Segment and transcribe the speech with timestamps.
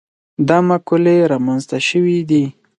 [0.47, 2.43] دا مقولې رامنځته شوي دي.